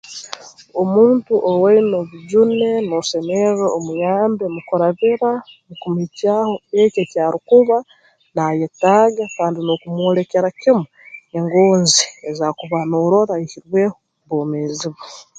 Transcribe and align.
Omuntu 0.81 1.31
owaine 1.51 1.93
obujune 2.01 2.69
noosemerra 2.89 3.65
omuyambe 3.77 4.45
mu 4.53 4.61
kurabira 4.67 5.31
mu 5.67 5.73
kumuhikyaho 5.81 6.53
ekyo 6.81 6.99
eki 7.05 7.17
arukuba 7.27 7.77
naayetaaga 8.35 9.23
kandi 9.37 9.59
n'okumwolekera 9.61 10.49
kimu 10.61 10.85
engonzi 11.37 12.03
ezi 12.27 12.41
akuba 12.49 12.77
noorora 12.89 13.33
aihirweho 13.35 13.93
mu 14.25 14.33
bwomeezi 14.35 14.87
bwe 14.93 15.03